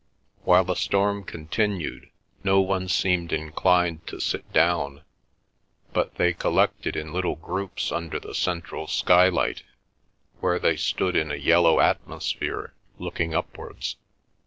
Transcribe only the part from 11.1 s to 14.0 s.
in a yellow atmosphere, looking upwards.